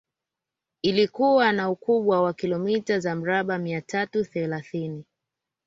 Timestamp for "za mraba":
2.99-3.57